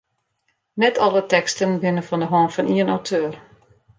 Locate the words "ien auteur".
2.75-3.33